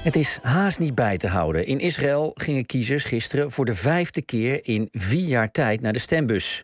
Het 0.00 0.16
is 0.16 0.38
haast 0.42 0.78
niet 0.78 0.94
bij 0.94 1.16
te 1.16 1.28
houden. 1.28 1.66
In 1.66 1.80
Israël 1.80 2.30
gingen 2.34 2.66
kiezers 2.66 3.04
gisteren 3.04 3.50
voor 3.50 3.64
de 3.64 3.74
vijfde 3.74 4.22
keer 4.22 4.60
in 4.62 4.88
vier 4.92 5.26
jaar 5.26 5.50
tijd 5.50 5.80
naar 5.80 5.92
de 5.92 5.98
stembus. 5.98 6.62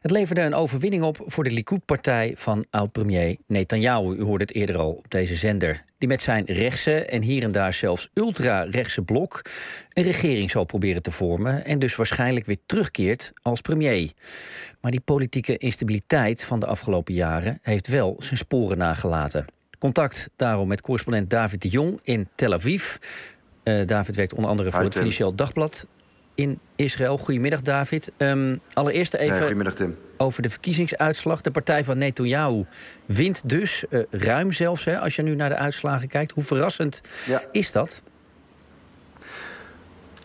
Het 0.00 0.10
leverde 0.10 0.40
een 0.40 0.54
overwinning 0.54 1.02
op 1.02 1.22
voor 1.26 1.44
de 1.44 1.50
Likud-partij 1.50 2.32
van 2.36 2.64
oud-premier 2.70 3.36
Netanyahu. 3.46 4.14
U 4.14 4.22
hoorde 4.22 4.44
het 4.44 4.54
eerder 4.54 4.78
al 4.78 4.92
op 4.92 5.10
deze 5.10 5.34
zender. 5.34 5.84
Die 5.98 6.08
met 6.08 6.22
zijn 6.22 6.44
rechtse 6.44 7.04
en 7.04 7.22
hier 7.22 7.42
en 7.42 7.52
daar 7.52 7.72
zelfs 7.72 8.08
ultra-rechtse 8.14 9.02
blok 9.02 9.42
een 9.92 10.04
regering 10.04 10.50
zal 10.50 10.64
proberen 10.64 11.02
te 11.02 11.10
vormen. 11.10 11.64
En 11.64 11.78
dus 11.78 11.96
waarschijnlijk 11.96 12.46
weer 12.46 12.58
terugkeert 12.66 13.32
als 13.42 13.60
premier. 13.60 14.12
Maar 14.80 14.90
die 14.90 15.00
politieke 15.00 15.56
instabiliteit 15.56 16.44
van 16.44 16.58
de 16.58 16.66
afgelopen 16.66 17.14
jaren 17.14 17.58
heeft 17.62 17.86
wel 17.86 18.16
zijn 18.18 18.36
sporen 18.36 18.78
nagelaten. 18.78 19.44
Contact 19.78 20.28
daarom 20.36 20.68
met 20.68 20.80
correspondent 20.80 21.30
David 21.30 21.62
de 21.62 21.68
Jong 21.68 22.00
in 22.02 22.28
Tel 22.34 22.52
Aviv. 22.52 22.96
Uh, 23.64 23.86
David 23.86 24.16
werkt 24.16 24.34
onder 24.34 24.50
andere 24.50 24.70
voor 24.70 24.78
Hi, 24.80 24.86
het. 24.86 24.96
Financieel 24.96 25.34
Dagblad 25.34 25.86
in 26.34 26.58
Israël. 26.76 27.18
Goedemiddag, 27.18 27.60
David. 27.60 28.12
Um, 28.18 28.60
allereerst 28.72 29.14
even 29.14 29.38
goedemiddag, 29.40 29.74
Tim. 29.74 29.96
over 30.16 30.42
de 30.42 30.50
verkiezingsuitslag. 30.50 31.40
De 31.40 31.50
partij 31.50 31.84
van 31.84 31.98
Netanyahu 31.98 32.64
wint 33.06 33.48
dus 33.48 33.84
uh, 33.90 34.02
ruim 34.10 34.52
zelfs, 34.52 34.84
hè, 34.84 34.98
als 34.98 35.16
je 35.16 35.22
nu 35.22 35.34
naar 35.34 35.48
de 35.48 35.56
uitslagen 35.56 36.08
kijkt. 36.08 36.30
Hoe 36.30 36.42
verrassend 36.42 37.00
Ja. 37.26 37.42
is 37.52 37.72
dat? 37.72 38.02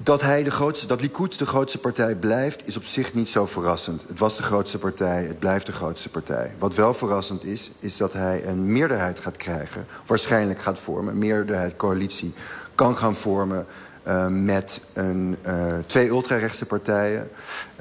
Dat 0.02 0.22
hij 0.22 0.44
de 0.44 0.52
grootste, 0.52 0.88
dat 0.88 1.02
Likud 1.02 1.40
de 1.40 1.46
grootste 1.46 1.78
partij 1.78 2.16
blijft, 2.16 2.68
is 2.68 2.78
op 2.78 2.84
zich 2.84 3.14
niet 3.14 3.30
zo 3.30 3.46
verrassend. 3.46 4.04
Het 4.08 4.20
was 4.20 4.38
de 4.38 4.44
grootste 4.44 4.78
partij, 4.78 5.24
het 5.24 5.40
blijft 5.40 5.66
de 5.66 5.72
grootste 5.72 6.10
partij. 6.10 6.54
Wat 6.58 6.76
wel 6.76 6.94
verrassend 6.94 7.44
is, 7.44 7.72
is 7.80 7.98
dat 7.98 8.14
hij 8.14 8.46
een 8.46 8.72
meerderheid 8.72 9.20
gaat 9.20 9.38
krijgen, 9.38 9.86
waarschijnlijk 10.06 10.62
gaat 10.62 10.80
vormen, 10.80 11.14
een 11.14 11.20
meerderheid 11.20 11.76
coalitie 11.76 12.34
kan 12.76 12.98
gaan 12.98 13.16
vormen 13.16 13.66
uh, 14.08 14.28
met 14.28 14.82
een, 14.94 15.38
uh, 15.48 15.54
twee 15.86 16.08
ultrarechtse 16.08 16.66
partijen 16.66 17.30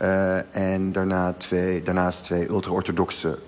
uh, 0.03 0.57
en 0.57 0.93
daarna 0.93 1.33
twee, 1.33 1.83
daarnaast 1.83 2.25
twee 2.25 2.49
ultra-orthodoxe 2.49 3.39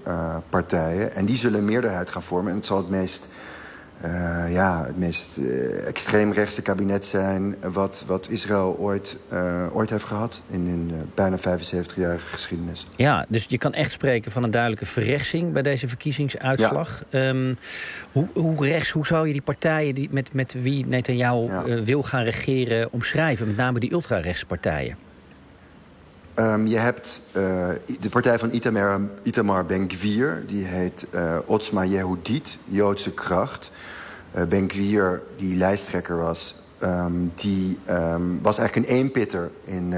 partijen. 0.51 1.13
En 1.13 1.25
die 1.25 1.37
zullen 1.37 1.59
een 1.59 1.65
meerderheid 1.65 2.11
gaan 2.11 2.23
vormen 2.23 2.51
en 2.51 2.57
het 2.57 2.67
zal 2.67 2.77
het 2.77 2.89
meest 2.89 3.27
uh, 4.05 4.53
ja, 4.53 4.85
het 4.87 4.97
meest 4.97 5.37
uh, 5.37 5.87
extreemrechtse 5.87 6.63
kabinet 6.63 7.07
zijn... 7.07 7.57
wat, 7.73 8.05
wat 8.07 8.29
Israël 8.29 8.77
ooit, 8.79 9.17
uh, 9.33 9.67
ooit 9.73 9.91
heeft 9.91 10.05
gehad 10.05 10.43
in 10.51 10.67
een 10.67 11.11
bijna 11.15 11.39
75-jarige 11.39 12.27
geschiedenis. 12.27 12.87
Ja, 12.97 13.27
dus 13.29 13.47
je 13.49 13.59
kan 13.59 13.73
echt 13.73 13.93
spreken 13.93 14.33
van 14.33 14.43
een 14.43 14.51
duidelijke 14.51 14.87
verrechtsing... 14.87 15.53
bij 15.53 15.63
deze 15.63 15.89
verkiezingsuitslag. 15.89 17.03
Ja. 17.11 17.29
Um, 17.29 17.57
hoe, 18.13 18.29
hoe 18.35 18.67
rechts, 18.67 18.91
hoe 18.91 19.07
zou 19.07 19.27
je 19.27 19.33
die 19.33 19.43
partijen 19.43 19.95
die 19.95 20.09
met, 20.11 20.33
met 20.33 20.53
wie 20.53 20.87
Netanyahu 20.87 21.45
ja. 21.45 21.83
wil 21.83 22.03
gaan 22.03 22.23
regeren 22.23 22.93
omschrijven? 22.93 23.47
Met 23.47 23.57
name 23.57 23.81
die 23.81 23.93
ultrarechtse 23.93 24.47
partijen. 24.47 25.10
Um, 26.37 26.67
je 26.67 26.77
hebt 26.77 27.21
uh, 27.37 27.69
de 28.01 28.09
partij 28.11 28.39
van 28.39 28.51
Itamar, 28.53 29.01
Itamar 29.23 29.67
Ben-Gvir. 29.67 30.45
Die 30.47 30.65
heet 30.65 31.07
uh, 31.15 31.37
Otzma 31.47 31.85
Yehudit, 31.85 32.59
Joodse 32.65 33.15
kracht. 33.15 33.71
Uh, 34.37 34.43
Ben-Gvir, 34.45 35.23
die 35.37 35.57
lijsttrekker 35.57 36.17
was... 36.17 36.55
Um, 36.83 37.33
die 37.35 37.79
um, 37.91 38.43
was 38.43 38.59
eigenlijk 38.59 38.89
een 38.89 38.97
eenpitter 38.97 39.51
in, 39.65 39.95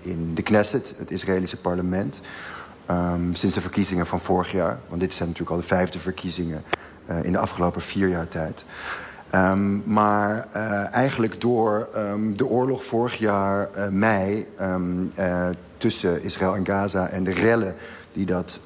in 0.00 0.34
de 0.34 0.42
Knesset, 0.42 0.94
het 0.98 1.10
Israëlische 1.10 1.56
parlement... 1.56 2.20
sinds 3.32 3.54
de 3.54 3.60
verkiezingen 3.60 4.06
van 4.06 4.20
vorig 4.20 4.52
jaar. 4.52 4.78
Want 4.88 5.00
dit 5.00 5.14
zijn 5.14 5.28
natuurlijk 5.28 5.56
al 5.56 5.62
de 5.62 5.68
vijfde 5.68 5.98
verkiezingen 5.98 6.62
in 7.22 7.32
de 7.32 7.38
afgelopen 7.38 7.80
vier 7.80 8.08
jaar 8.08 8.28
tijd. 8.28 8.64
Maar 9.84 10.48
eigenlijk 10.90 11.40
door 11.40 11.88
de 12.32 12.46
oorlog 12.46 12.84
vorig 12.84 13.14
jaar 13.14 13.68
mei 13.90 14.46
um, 14.60 15.12
tussen 15.76 16.22
Israël 16.22 16.56
en 16.56 16.66
Gaza 16.66 17.08
en 17.08 17.24
de 17.24 17.32
rellen 17.32 17.74
die 18.12 18.26
dat 18.26 18.60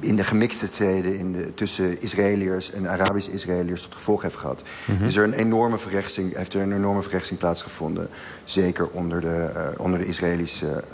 in 0.00 0.16
de 0.16 0.24
gemixte 0.24 0.66
steden 0.66 1.18
in 1.18 1.32
de, 1.32 1.54
tussen 1.54 2.00
Israëliërs 2.00 2.72
en 2.72 2.88
Arabische 2.88 3.32
Israëliërs 3.32 3.82
tot 3.82 3.94
gevolg 3.94 4.22
heeft 4.22 4.36
gehad, 4.36 4.62
mm 4.86 4.96
-hmm. 4.96 5.06
is 5.06 5.16
er 5.16 5.24
een 5.24 5.32
enorme 5.32 5.78
verrechtsing, 5.78 6.36
heeft 6.36 6.54
er 6.54 6.60
een 6.60 6.72
enorme 6.72 7.02
verrechtsing 7.02 7.38
plaatsgevonden. 7.38 8.08
Zeker 8.44 8.88
onder 8.88 9.20
de, 9.20 9.50
onder 9.76 9.98
de 9.98 10.06
Israëlische 10.06 10.84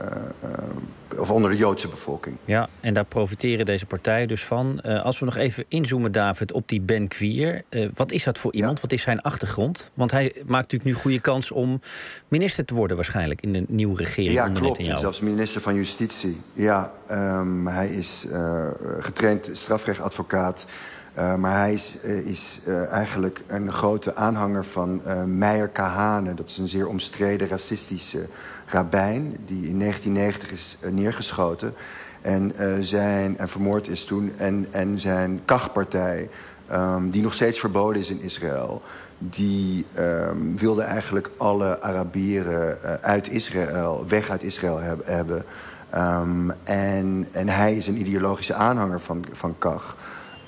of 1.18 1.30
onder 1.30 1.50
de 1.50 1.56
Joodse 1.56 1.88
bevolking. 1.88 2.36
Ja, 2.44 2.68
en 2.80 2.94
daar 2.94 3.04
profiteren 3.04 3.64
deze 3.64 3.86
partijen 3.86 4.28
dus 4.28 4.44
van. 4.44 4.80
Uh, 4.82 5.04
als 5.04 5.18
we 5.18 5.24
nog 5.24 5.36
even 5.36 5.64
inzoomen, 5.68 6.12
David, 6.12 6.52
op 6.52 6.68
die 6.68 6.80
Ben 6.80 7.08
Kvier. 7.08 7.62
Uh, 7.70 7.88
wat 7.94 8.12
is 8.12 8.24
dat 8.24 8.38
voor 8.38 8.52
iemand? 8.52 8.76
Ja. 8.76 8.82
Wat 8.82 8.92
is 8.92 9.02
zijn 9.02 9.20
achtergrond? 9.20 9.90
Want 9.94 10.10
hij 10.10 10.32
maakt 10.34 10.72
natuurlijk 10.72 10.84
nu 10.84 10.92
goede 10.92 11.20
kans 11.20 11.50
om 11.50 11.80
minister 12.28 12.64
te 12.64 12.74
worden 12.74 12.96
waarschijnlijk... 12.96 13.42
in 13.42 13.52
de 13.52 13.64
nieuwe 13.68 13.96
regering 13.96 14.34
ja, 14.34 14.46
onder 14.46 14.62
klopt. 14.62 14.76
Netanyahu. 14.76 15.00
Zelfs 15.02 15.20
minister 15.20 15.60
van 15.60 15.74
Justitie. 15.74 16.40
Ja, 16.52 16.92
um, 17.10 17.66
hij 17.66 17.88
is 17.88 18.26
uh, 18.30 18.66
getraind 19.00 19.50
strafrechtadvocaat... 19.52 20.66
Uh, 21.18 21.34
maar 21.34 21.58
hij 21.58 21.72
is, 21.72 21.96
uh, 22.04 22.18
is 22.18 22.60
uh, 22.68 22.88
eigenlijk 22.88 23.42
een 23.46 23.72
grote 23.72 24.14
aanhanger 24.14 24.64
van 24.64 25.02
Meijer 25.26 25.68
Kahane. 25.68 26.34
Dat 26.34 26.48
is 26.48 26.58
een 26.58 26.68
zeer 26.68 26.88
omstreden 26.88 27.48
racistische 27.48 28.26
rabbijn... 28.66 29.36
die 29.46 29.68
in 29.68 29.78
1990 29.78 30.50
is 30.52 30.76
neergeschoten 30.90 31.74
en, 32.20 32.52
zijn, 32.80 33.38
en 33.38 33.48
vermoord 33.48 33.88
is 33.88 34.04
toen. 34.04 34.32
En, 34.36 34.66
en 34.70 35.00
zijn 35.00 35.40
Kach-partij, 35.44 36.28
um, 36.72 37.10
die 37.10 37.22
nog 37.22 37.34
steeds 37.34 37.60
verboden 37.60 38.00
is 38.00 38.10
in 38.10 38.20
Israël... 38.20 38.82
die 39.18 39.86
um, 39.98 40.58
wilde 40.58 40.82
eigenlijk 40.82 41.30
alle 41.36 41.82
Arabieren 41.82 42.78
uit 43.02 43.30
Israël, 43.30 44.04
weg 44.08 44.30
uit 44.30 44.42
Israël 44.42 44.78
heb, 44.78 45.06
hebben... 45.06 45.44
Um, 45.94 46.52
en, 46.64 47.28
en 47.30 47.48
hij 47.48 47.74
is 47.74 47.86
een 47.86 48.00
ideologische 48.00 48.54
aanhanger 48.54 49.00
van, 49.00 49.24
van 49.32 49.54
Kach... 49.58 49.96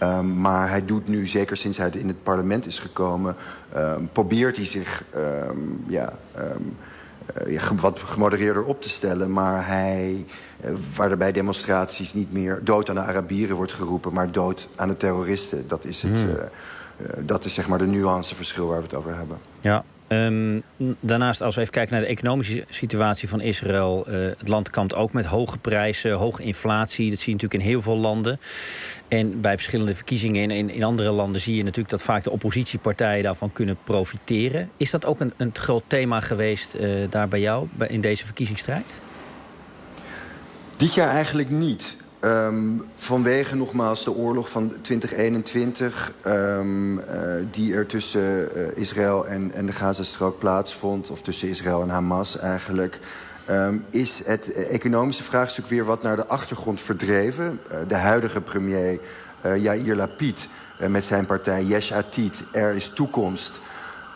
Um, 0.03 0.41
maar 0.41 0.69
hij 0.69 0.84
doet 0.84 1.09
nu, 1.09 1.26
zeker 1.26 1.56
sinds 1.56 1.78
hij 1.78 1.91
in 1.92 2.09
het 2.09 2.22
parlement 2.22 2.66
is 2.66 2.78
gekomen... 2.78 3.36
Um, 3.76 4.09
probeert 4.12 4.56
hij 4.56 4.64
zich 4.64 5.04
um, 5.16 5.84
ja, 5.88 6.12
uh, 7.47 7.70
wat 7.81 7.98
gemodereerder 7.98 8.64
op 8.64 8.82
te 8.82 8.88
stellen. 8.88 9.32
Maar 9.32 9.66
hij, 9.66 10.26
uh, 10.64 10.70
waar 10.97 11.10
er 11.10 11.16
bij 11.16 11.32
demonstraties 11.32 12.14
niet 12.14 12.32
meer 12.32 12.60
dood 12.62 12.88
aan 12.88 12.94
de 12.94 13.00
Arabieren 13.00 13.56
wordt 13.56 13.72
geroepen... 13.72 14.12
maar 14.12 14.32
dood 14.32 14.69
aan 14.76 14.88
de 14.88 14.97
terroristen. 14.97 15.69
Dat 15.69 15.84
is, 15.84 16.03
het, 16.03 16.19
hmm. 16.19 16.28
uh, 16.28 16.34
dat 17.19 17.44
is 17.44 17.54
zeg 17.54 17.69
maar 17.69 17.78
de 17.78 17.86
nuanceverschil 17.86 18.66
waar 18.66 18.78
we 18.78 18.82
het 18.82 18.94
over 18.94 19.16
hebben. 19.16 19.38
Ja, 19.60 19.84
Um, 20.09 20.62
daarnaast, 21.00 21.41
als 21.41 21.54
we 21.54 21.60
even 21.60 21.72
kijken 21.72 21.92
naar 21.92 22.03
de 22.03 22.09
economische 22.09 22.64
situatie 22.69 23.28
van 23.28 23.41
Israël. 23.41 24.04
Uh, 24.09 24.14
het 24.38 24.48
land 24.48 24.70
kampt 24.70 24.94
ook 24.94 25.12
met 25.12 25.25
hoge 25.25 25.58
prijzen, 25.58 26.12
hoge 26.12 26.42
inflatie. 26.42 27.10
Dat 27.10 27.19
zie 27.19 27.26
je 27.26 27.32
natuurlijk 27.32 27.62
in 27.62 27.69
heel 27.69 27.82
veel 27.82 27.97
landen. 27.97 28.41
En 29.08 29.41
bij 29.41 29.54
verschillende 29.54 29.94
verkiezingen 29.94 30.42
in, 30.42 30.50
in, 30.50 30.70
in 30.70 30.82
andere 30.82 31.10
landen 31.10 31.41
zie 31.41 31.56
je 31.56 31.62
natuurlijk 31.62 31.88
dat 31.88 32.03
vaak 32.03 32.25
de 32.25 32.31
oppositiepartijen 32.31 33.22
daarvan 33.22 33.53
kunnen 33.53 33.78
profiteren. 33.84 34.70
Is 34.76 34.91
dat 34.91 35.06
ook 35.06 35.20
een, 35.20 35.32
een 35.37 35.50
groot 35.53 35.84
thema 35.87 36.20
geweest 36.20 36.75
uh, 36.75 37.10
daar 37.10 37.28
bij 37.28 37.41
jou 37.41 37.69
bij, 37.76 37.88
in 37.88 38.00
deze 38.00 38.25
verkiezingsstrijd? 38.25 39.00
Dit 40.76 40.94
jaar 40.94 41.08
eigenlijk 41.08 41.50
niet. 41.50 41.97
Um, 42.21 42.84
vanwege 42.97 43.56
nogmaals 43.56 44.05
de 44.05 44.15
oorlog 44.15 44.51
van 44.51 44.73
2021... 44.81 46.12
Um, 46.27 46.99
uh, 46.99 47.05
die 47.51 47.75
er 47.75 47.87
tussen 47.87 48.49
uh, 48.56 48.77
Israël 48.77 49.27
en, 49.27 49.53
en 49.55 49.67
de 49.67 49.73
Gazastrook 49.73 50.39
plaatsvond... 50.39 51.11
of 51.11 51.23
tussen 51.23 51.49
Israël 51.49 51.83
en 51.83 51.89
Hamas 51.89 52.39
eigenlijk... 52.39 53.01
Um, 53.51 53.84
is 53.91 54.23
het 54.27 54.53
economische 54.53 55.23
vraagstuk 55.23 55.67
weer 55.67 55.84
wat 55.84 56.03
naar 56.03 56.17
de 56.17 56.27
achtergrond 56.27 56.81
verdreven. 56.81 57.61
Uh, 57.73 57.79
de 57.89 57.95
huidige 57.95 58.41
premier 58.41 59.00
Yair 59.43 59.97
Lapid 59.97 60.49
met 60.89 61.05
zijn 61.05 61.27
partij 61.27 61.65
Yesh 61.65 61.93
Atid... 61.93 62.45
Er 62.53 62.75
is 62.75 62.88
toekomst... 62.88 63.61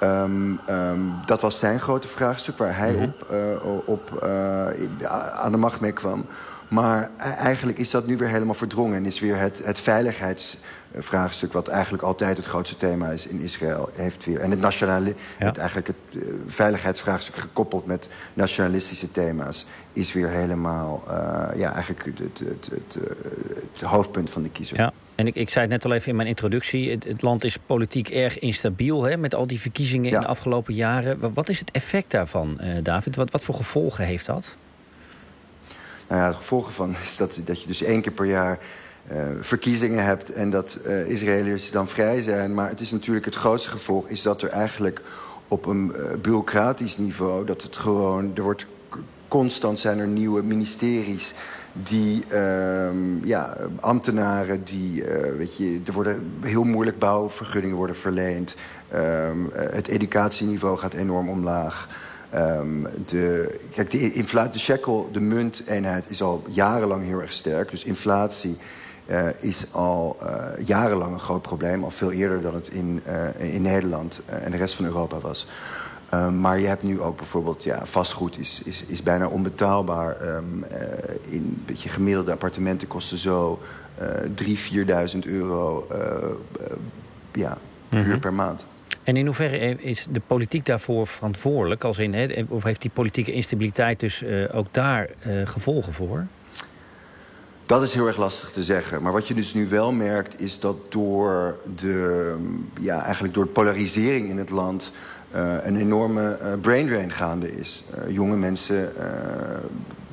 Um, 0.03 0.61
um, 0.71 1.15
dat 1.25 1.41
was 1.41 1.59
zijn 1.59 1.81
grote 1.81 2.09
vraagstuk 2.09 2.59
waar 2.59 2.77
hij 2.77 2.93
mm 2.93 2.99
-hmm. 2.99 3.05
op, 3.05 3.27
uh, 3.33 3.89
op 3.89 4.23
uh, 4.23 5.33
aan 5.33 5.53
de 5.53 5.59
macht 5.59 5.81
mee 5.81 5.93
kwam. 5.93 6.27
Maar 6.73 7.11
eigenlijk 7.19 7.79
is 7.79 7.91
dat 7.91 8.07
nu 8.07 8.17
weer 8.17 8.29
helemaal 8.29 8.55
verdrongen. 8.55 8.97
En 8.97 9.07
is 9.07 9.21
weer 9.21 9.37
het, 9.37 9.65
het 9.65 9.81
veiligheidsvraagstuk... 9.81 11.53
wat 11.53 11.69
eigenlijk 11.69 12.03
altijd 12.03 12.37
het 12.37 12.47
grootste 12.47 12.77
thema 12.77 13.09
is 13.09 13.27
in 13.27 13.41
Israël... 13.41 13.91
Heeft 13.93 14.25
weer, 14.25 14.41
en 14.41 14.51
het, 14.51 14.61
nationale, 14.61 15.15
ja. 15.39 15.47
het, 15.47 15.59
eigenlijk 15.59 15.87
het 15.87 15.97
uh, 16.23 16.33
veiligheidsvraagstuk 16.47 17.35
gekoppeld 17.35 17.87
met 17.87 18.09
nationalistische 18.35 19.11
thema's... 19.11 19.67
is 19.93 20.13
weer 20.13 20.29
helemaal 20.29 21.03
uh, 21.09 21.15
ja, 21.57 21.75
eigenlijk 21.75 22.05
het, 22.05 22.19
het, 22.19 22.39
het, 22.39 22.71
het, 22.71 22.99
het 23.73 23.81
hoofdpunt 23.81 24.31
van 24.31 24.43
de 24.43 24.51
kiezer. 24.51 24.77
Ja. 24.77 24.93
En 25.15 25.27
ik, 25.27 25.35
ik 25.35 25.51
zei 25.51 25.65
het 25.65 25.75
net 25.75 25.85
al 25.85 25.93
even 25.93 26.09
in 26.09 26.17
mijn 26.17 26.29
introductie. 26.29 26.91
Het, 26.91 27.05
het 27.05 27.23
land 27.23 27.45
is 27.45 27.59
politiek 27.67 28.09
erg 28.09 28.39
instabiel 28.39 29.03
hè, 29.03 29.17
met 29.17 29.35
al 29.35 29.47
die 29.47 29.61
verkiezingen 29.61 30.11
ja. 30.11 30.17
in 30.17 30.23
de 30.23 30.29
afgelopen 30.29 30.75
jaren. 30.75 31.35
Wat 31.35 31.49
is 31.49 31.59
het 31.59 31.71
effect 31.71 32.11
daarvan, 32.11 32.59
uh, 32.61 32.77
David? 32.83 33.17
Wat, 33.17 33.31
wat 33.31 33.45
voor 33.45 33.55
gevolgen 33.55 34.05
heeft 34.05 34.27
dat? 34.27 34.57
Nou 36.09 36.21
ja, 36.21 36.27
het 36.27 36.37
gevolg 36.37 36.73
van 36.73 36.95
is 37.03 37.17
dat, 37.17 37.41
dat 37.45 37.61
je 37.61 37.67
dus 37.67 37.83
één 37.83 38.01
keer 38.01 38.13
per 38.13 38.27
jaar 38.27 38.59
verkiezingen 39.41 40.05
hebt 40.05 40.33
en 40.33 40.51
dat 40.51 40.79
Israëliërs 41.07 41.71
dan 41.71 41.89
vrij 41.89 42.23
zijn. 42.23 42.55
Maar 42.55 42.69
het 42.69 42.81
is 42.81 42.91
natuurlijk 42.91 43.25
het 43.25 43.35
grootste 43.35 43.71
gevolg 43.71 44.09
is 44.09 44.23
dat 44.23 44.43
er 44.43 44.49
eigenlijk 44.49 45.03
op 45.49 45.67
een 45.67 45.93
bureaucratisch 46.23 46.99
niveau... 46.99 47.45
dat 47.45 47.63
het 47.63 47.77
gewoon, 47.77 48.33
er 48.35 48.43
wordt 48.43 48.67
constant 49.29 49.81
zijn 49.81 49.99
er 49.99 50.07
nieuwe 50.07 50.43
ministeries 50.43 51.35
die 51.73 52.25
uh, 52.33 52.89
ja, 53.25 53.57
ambtenaren 53.81 54.65
die, 54.65 55.03
uh, 55.03 55.37
weet 55.37 55.57
je, 55.57 55.81
er 55.87 55.93
worden 55.93 56.33
heel 56.41 56.65
moeilijk 56.65 56.99
bouwvergunningen 56.99 57.77
worden 57.77 57.97
verleend. 57.97 58.55
Um, 58.95 59.51
het 59.55 59.89
educatieniveau 59.89 60.77
gaat 60.79 60.93
enorm 60.93 61.29
omlaag. 61.29 61.89
Um, 62.35 62.87
de, 63.07 63.59
kijk, 63.71 63.91
de, 63.91 64.13
inflatie, 64.13 64.53
de 64.53 64.59
shekel, 64.59 65.09
de 65.13 65.21
munteenheid, 65.21 66.11
is 66.11 66.23
al 66.23 66.45
jarenlang 66.49 67.05
heel 67.05 67.21
erg 67.21 67.33
sterk. 67.33 67.71
Dus 67.71 67.85
inflatie 67.85 68.57
uh, 69.07 69.29
is 69.39 69.73
al 69.73 70.17
uh, 70.23 70.45
jarenlang 70.67 71.13
een 71.13 71.21
groot 71.21 71.43
probleem. 71.43 71.85
Al 71.85 71.91
veel 71.91 72.13
eerder 72.13 72.41
dan 72.41 72.55
het 72.55 72.69
in, 72.69 73.03
uh, 73.39 73.55
in 73.55 73.63
Nederland 73.63 74.21
en 74.27 74.51
de 74.51 74.57
rest 74.57 74.75
van 74.75 74.85
Europa 74.85 75.19
was. 75.19 75.47
Um, 76.15 76.41
maar 76.41 76.61
je 76.61 76.67
hebt 76.67 76.83
nu 76.83 77.01
ook 77.01 77.17
bijvoorbeeld, 77.17 77.65
ja, 77.65 77.87
vastgoed 77.87 78.39
is, 78.39 78.61
is, 78.65 78.85
is 78.87 79.03
bijna 79.03 79.27
onbetaalbaar. 79.27 80.35
Um, 80.37 80.65
uh, 80.73 81.33
in 81.33 81.63
beetje 81.67 81.89
gemiddelde 81.89 82.33
appartementen 82.33 82.89
kosten 82.89 83.19
zo 83.19 83.61
uh, 84.01 84.09
3.000, 85.09 85.15
4.000 85.15 85.19
euro 85.27 85.87
ja, 87.33 87.59
huur 87.89 88.05
mm 88.05 88.11
-hmm. 88.11 88.21
per 88.21 88.33
maand. 88.33 88.67
En 89.03 89.17
in 89.17 89.27
hoeverre 89.27 89.83
is 89.83 90.07
de 90.11 90.21
politiek 90.27 90.67
daarvoor 90.67 91.07
verantwoordelijk? 91.07 91.85
Als 91.85 91.99
in, 91.99 92.15
hè, 92.15 92.45
of 92.49 92.65
heeft 92.65 92.83
die 92.83 92.91
politieke 92.91 93.33
instabiliteit 93.33 94.01
dus 94.01 94.25
ook 94.53 94.67
daar 94.71 95.09
gevolgen 95.45 95.93
voor? 95.93 96.27
Dat 97.67 97.83
is 97.83 97.95
heel 97.95 98.07
erg 98.07 98.17
lastig 98.17 98.51
te 98.51 98.63
zeggen. 98.63 99.03
Maar 99.03 99.13
wat 99.13 99.29
je 99.29 99.35
dus 99.35 99.55
nu 99.55 99.69
wel 99.69 99.93
merkt, 99.93 100.41
is 100.41 100.61
dat 100.61 100.77
door 100.93 101.59
de, 101.77 102.35
ja, 102.81 103.03
eigenlijk 103.03 103.35
door 103.35 103.45
de 103.45 103.51
polarisering 103.51 104.29
in 104.29 104.39
het 104.39 104.51
land 104.51 104.93
uh, 105.35 105.55
een 105.63 105.77
enorme 105.77 106.39
brain 106.61 106.87
drain 106.87 107.13
gaande 107.13 107.53
is. 107.53 107.85
Jonge 108.09 108.37
mensen 108.37 108.93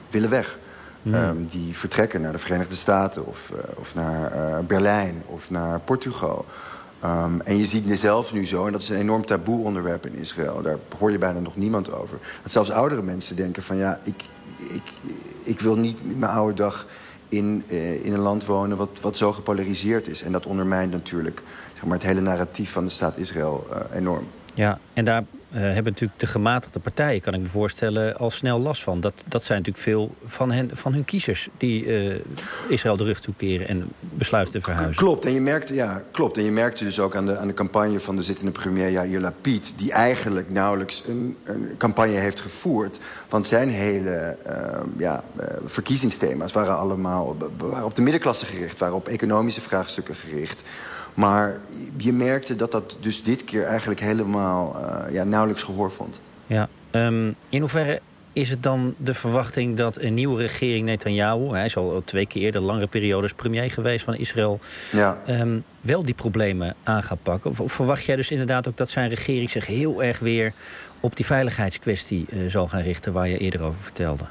willen 0.09 0.30
weg. 0.30 0.57
Mm. 1.01 1.13
Um, 1.13 1.47
die 1.50 1.77
vertrekken 1.77 2.21
naar 2.21 2.31
de 2.31 2.38
Verenigde 2.38 2.75
Staten 2.75 3.25
of, 3.25 3.51
of 3.75 3.95
naar 3.95 4.63
Berlijn 4.65 5.24
of 5.25 5.50
naar 5.50 5.80
Portugal. 5.80 6.45
Um, 7.03 7.41
en 7.41 7.57
je 7.57 7.65
ziet 7.65 7.99
zelf 7.99 8.33
nu 8.33 8.45
zo, 8.45 8.65
en 8.65 8.71
dat 8.71 8.81
is 8.81 8.89
een 8.89 8.99
enorm 8.99 9.25
taboe 9.25 9.63
onderwerp 9.63 10.05
in 10.05 10.15
Israël. 10.15 10.61
Daar 10.61 10.77
hoor 10.97 11.11
je 11.11 11.17
bijna 11.17 11.39
nog 11.39 11.55
niemand 11.55 11.91
over. 11.93 12.17
Dat 12.43 12.51
zelfs 12.51 12.71
oudere 12.71 13.01
mensen 13.01 13.35
denken 13.35 13.63
van 13.63 13.77
ja, 13.77 13.99
ik, 14.03 14.23
ik, 14.73 14.81
ik 15.43 15.59
wil 15.59 15.75
niet 15.75 16.17
mijn 16.17 16.31
oude 16.31 16.53
dag 16.53 16.85
in, 17.29 17.63
in 18.01 18.13
een 18.13 18.19
land 18.19 18.45
wonen 18.45 18.77
wat, 18.77 18.89
wat 19.01 19.17
zo 19.17 19.31
gepolariseerd 19.31 20.07
is. 20.07 20.23
En 20.23 20.31
dat 20.31 20.45
ondermijnt 20.45 20.91
natuurlijk 20.91 21.43
zeg 21.73 21.83
maar, 21.83 21.97
het 21.97 22.07
hele 22.07 22.21
narratief 22.21 22.71
van 22.71 22.85
de 22.85 22.91
staat 22.91 23.17
Israël 23.17 23.67
enorm. 23.93 24.27
Ja, 24.53 24.79
en 24.93 25.05
daar 25.05 25.23
hebben 25.49 25.91
natuurlijk 25.91 26.19
de 26.19 26.27
gematigde 26.27 26.79
partijen, 26.79 27.21
kan 27.21 27.33
ik 27.33 27.39
me 27.39 27.45
voorstellen, 27.45 28.17
al 28.17 28.31
snel 28.31 28.59
last 28.59 28.83
van. 28.83 28.99
Dat, 28.99 29.23
dat 29.27 29.43
zijn 29.43 29.57
natuurlijk 29.57 29.85
veel 29.85 30.15
van, 30.23 30.51
hen, 30.51 30.69
van 30.73 30.93
hun 30.93 31.05
kiezers 31.05 31.49
die 31.57 31.85
uh, 31.85 32.19
Israël 32.67 32.97
de 32.97 33.03
rug 33.03 33.19
toekeren 33.19 33.67
en 33.67 33.87
besluiten 33.99 34.53
te 34.53 34.61
verhuizen. 34.61 34.95
Klopt, 34.95 35.25
en 35.25 35.33
je 35.33 35.41
merkte, 35.41 35.73
ja, 35.73 36.03
klopt. 36.11 36.37
En 36.37 36.43
je 36.43 36.51
merkte 36.51 36.83
dus 36.83 36.99
ook 36.99 37.15
aan 37.15 37.25
de, 37.25 37.37
aan 37.37 37.47
de 37.47 37.53
campagne 37.53 37.99
van 37.99 38.15
de 38.15 38.23
zittende 38.23 38.51
premier 38.51 38.89
Yair 38.89 39.19
Lapid, 39.19 39.73
die 39.77 39.91
eigenlijk 39.91 40.49
nauwelijks 40.49 41.03
een, 41.07 41.37
een 41.43 41.75
campagne 41.77 42.17
heeft 42.17 42.39
gevoerd. 42.39 42.99
Want 43.29 43.47
zijn 43.47 43.69
hele 43.69 44.37
uh, 44.47 44.53
ja, 44.97 45.23
verkiezingsthema's 45.65 46.53
waren 46.53 46.77
allemaal 46.77 47.37
op 47.83 47.95
de 47.95 48.01
middenklasse 48.01 48.45
gericht, 48.45 48.79
waren 48.79 48.95
op 48.95 49.07
economische 49.07 49.61
vraagstukken 49.61 50.15
gericht. 50.15 50.63
Maar 51.19 51.57
je 51.98 52.13
merkte 52.13 52.56
dat 52.56 52.71
dat 52.71 52.98
dus 53.00 53.24
dit 53.24 53.44
keer 53.44 53.63
eigenlijk 53.63 54.00
helemaal 54.00 54.75
uh, 54.75 55.13
ja, 55.13 55.24
nauwelijks 55.24 55.63
gehoor 55.63 55.92
vond. 55.92 56.21
Ja, 56.48 56.69
um, 56.92 57.36
in 57.50 57.60
hoeverre 57.60 58.01
is 58.33 58.50
het 58.50 58.63
dan 58.63 58.95
de 58.98 59.13
verwachting 59.13 59.77
dat 59.77 60.01
een 60.01 60.13
nieuwe 60.13 60.42
regering 60.42 60.86
Netanyahu... 60.86 61.50
hij 61.50 61.66
is 61.66 61.77
al 61.77 62.01
twee 62.06 62.25
keer 62.25 62.51
de 62.51 62.62
langere 62.62 62.88
periodes 62.88 63.33
premier 63.33 63.71
geweest 63.71 64.06
van 64.06 64.16
Israël... 64.16 64.60
Ja. 64.92 65.18
Um, 65.30 65.63
wel 65.81 66.04
die 66.04 66.13
problemen 66.13 66.75
aan 66.83 67.04
gaat 67.04 67.24
pakken? 67.24 67.51
Of, 67.51 67.60
of, 67.60 67.74
verwacht 67.74 68.06
jij 68.06 68.16
dus 68.16 68.31
inderdaad 68.31 68.68
ook 68.68 68.77
dat 68.77 68.89
zijn 68.89 69.10
regering 69.10 69.50
zich 69.50 69.66
heel 69.66 70.04
erg 70.04 70.19
weer... 70.19 70.54
op 71.00 71.16
die 71.16 71.25
veiligheidskwestie 71.25 72.25
uh, 72.30 72.50
zal 72.50 72.68
gaan 72.68 72.81
richten 72.81 73.13
waar 73.13 73.27
je 73.27 73.38
eerder 73.38 73.63
over 73.63 73.81
vertelde? 73.81 74.25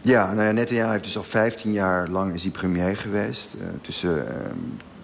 Ja, 0.00 0.32
nou 0.32 0.46
ja, 0.46 0.52
Netanyahu 0.52 0.90
heeft 0.90 1.04
dus 1.04 1.16
al 1.16 1.22
15 1.22 1.72
jaar 1.72 2.08
lang 2.08 2.34
is 2.34 2.42
hij 2.42 2.50
premier 2.50 2.96
geweest. 2.96 3.54
Uh, 3.54 3.66
tussen 3.82 4.16
uh, 4.16 4.24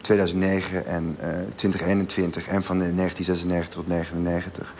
2009 0.05 0.87
en 0.87 1.17
uh, 1.21 1.27
2021 1.55 2.47
en 2.47 2.63
van 2.63 2.79
1996 2.79 3.75
tot 3.75 3.89
1999. 3.89 4.75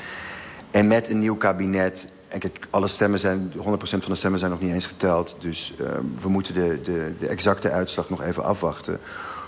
En 0.71 0.87
met 0.87 1.09
een 1.09 1.19
nieuw 1.19 1.37
kabinet. 1.37 2.09
En 2.29 2.39
kijk, 2.39 2.67
alle 2.71 2.89
stemmen 2.89 3.19
zijn, 3.19 3.53
100% 3.57 3.61
van 3.81 4.01
de 4.05 4.15
stemmen 4.15 4.39
zijn 4.39 4.51
nog 4.51 4.61
niet 4.61 4.73
eens 4.73 4.87
geteld. 4.87 5.37
Dus 5.39 5.75
uh, 5.81 5.87
we 6.21 6.29
moeten 6.29 6.55
de, 6.55 6.81
de, 6.83 7.13
de 7.19 7.27
exacte 7.27 7.71
uitslag 7.71 8.11
nog 8.11 8.23
even 8.23 8.45
afwachten. 8.45 9.01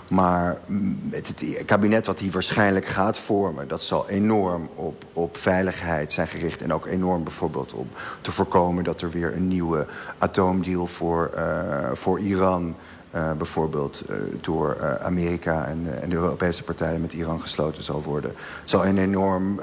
Maar 0.09 0.57
met 1.01 1.27
het 1.27 1.65
kabinet 1.65 2.05
wat 2.05 2.19
hij 2.19 2.31
waarschijnlijk 2.31 2.85
gaat 2.85 3.19
vormen... 3.19 3.67
dat 3.67 3.83
zal 3.83 4.09
enorm 4.09 4.69
op, 4.75 5.05
op 5.13 5.37
veiligheid 5.37 6.13
zijn 6.13 6.27
gericht. 6.27 6.61
En 6.61 6.73
ook 6.73 6.85
enorm 6.85 7.23
bijvoorbeeld 7.23 7.73
om 7.73 7.89
te 8.21 8.31
voorkomen... 8.31 8.83
dat 8.83 9.01
er 9.01 9.09
weer 9.09 9.35
een 9.35 9.47
nieuwe 9.47 9.85
atoomdeal 10.17 10.87
voor, 10.87 11.31
uh, 11.35 11.89
voor 11.93 12.19
Iran 12.19 12.75
uh, 13.17 13.31
bijvoorbeeld 13.31 14.03
uh, 14.09 14.15
door 14.41 14.77
uh, 14.81 14.95
Amerika 14.95 15.65
en, 15.65 16.09
de 16.09 16.15
Europese 16.15 16.63
partijen 16.63 17.01
met 17.01 17.13
Iran 17.13 17.41
gesloten 17.41 17.83
zal 17.83 18.03
worden. 18.03 18.31
Het 18.61 18.69
zal, 18.69 18.85
een 18.85 18.97
enorm, 18.97 19.59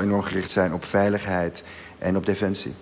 enorm 0.00 0.22
gericht 0.22 0.50
zijn 0.50 0.72
op 0.72 0.84
veiligheid 0.84 1.64
en 1.98 2.16
op 2.16 2.26
defensie. 2.26 2.74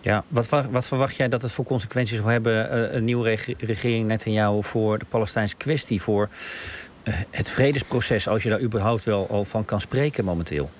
Ja, 0.00 0.24
wat, 0.28 0.48
wat 0.70 0.86
verwacht 0.86 1.16
jij 1.16 1.28
dat 1.28 1.42
het 1.42 1.52
voor 1.52 1.64
consequenties 1.64 2.18
zal 2.18 2.26
hebben, 2.26 2.96
een 2.96 3.04
nieuwe 3.04 3.24
reg 3.24 3.48
regering 3.58 4.06
Netanyahu, 4.06 4.62
voor 4.62 4.98
de 4.98 5.04
Palestijnse 5.04 5.56
kwestie, 5.56 6.02
voor 6.02 6.28
het 7.30 7.50
vredesproces, 7.50 8.28
als 8.28 8.42
je 8.42 8.48
daar 8.48 8.60
überhaupt 8.60 9.04
wel 9.04 9.28
al 9.30 9.44
van 9.44 9.64
kan 9.64 9.80
spreken 9.80 10.24
momenteel? 10.24 10.70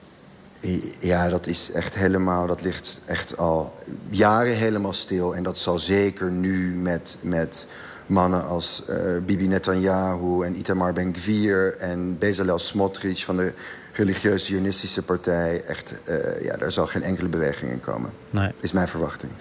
Ja, 0.98 1.28
dat 1.28 1.46
is 1.46 1.70
echt 1.72 1.94
helemaal, 1.94 2.46
dat 2.46 2.62
ligt 2.62 3.00
echt 3.04 3.36
al 3.36 3.74
jaren 4.10 4.54
helemaal 4.54 4.92
stil. 4.92 5.34
En 5.34 5.42
dat 5.42 5.58
zal 5.58 5.78
zeker 5.78 6.30
nu 6.30 6.74
met, 6.74 7.16
met 7.20 7.66
mannen 8.06 8.46
als 8.46 8.82
uh, 8.90 8.96
Bibi 9.26 9.48
Netanyahu 9.48 10.44
en 10.44 10.58
Itamar 10.58 10.92
Ben-Gvir... 10.92 11.76
en 11.76 12.18
Bezalel 12.18 12.58
Smotrich 12.58 13.24
van 13.24 13.36
de 13.36 13.52
religieuze 13.92 14.44
Zionistische 14.44 15.02
partij... 15.02 15.62
echt, 15.62 15.94
uh, 16.08 16.42
ja, 16.42 16.56
daar 16.56 16.72
zal 16.72 16.86
geen 16.86 17.02
enkele 17.02 17.28
beweging 17.28 17.70
in 17.70 17.80
komen. 17.80 18.10
Nee. 18.30 18.52
Is 18.60 18.72
mijn 18.72 18.88
verwachting. 18.88 19.32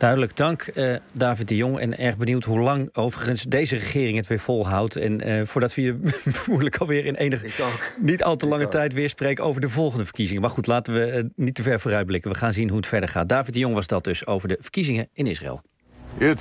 Duidelijk, 0.00 0.36
dank 0.36 0.70
uh, 0.74 0.96
David 1.12 1.48
de 1.48 1.56
Jong. 1.56 1.78
En 1.78 1.98
erg 1.98 2.16
benieuwd 2.16 2.44
hoe 2.44 2.60
lang 2.60 2.88
overigens 2.92 3.42
deze 3.42 3.74
regering 3.76 4.16
het 4.16 4.26
weer 4.26 4.38
volhoudt. 4.38 4.96
En 4.96 5.28
uh, 5.28 5.44
voordat 5.44 5.74
we 5.74 5.82
je 5.82 5.98
vermoedelijk 6.40 6.76
alweer 6.76 7.06
in 7.06 7.14
enige 7.14 7.64
niet 7.98 8.22
al 8.22 8.36
te 8.36 8.46
lange 8.46 8.68
tijd 8.68 8.92
weer 8.92 9.08
spreken 9.08 9.44
over 9.44 9.60
de 9.60 9.68
volgende 9.68 10.04
verkiezingen. 10.04 10.42
Maar 10.42 10.50
goed, 10.50 10.66
laten 10.66 10.94
we 10.94 11.12
uh, 11.16 11.24
niet 11.36 11.54
te 11.54 11.62
ver 11.62 11.80
vooruitblikken. 11.80 12.30
We 12.30 12.36
gaan 12.36 12.52
zien 12.52 12.68
hoe 12.68 12.76
het 12.76 12.86
verder 12.86 13.08
gaat. 13.08 13.28
David 13.28 13.52
de 13.52 13.58
Jong 13.58 13.74
was 13.74 13.86
dat 13.86 14.04
dus 14.04 14.26
over 14.26 14.48
de 14.48 14.56
verkiezingen 14.60 15.08
in 15.12 15.26
Israël. 15.26 15.62
It's 16.18 16.34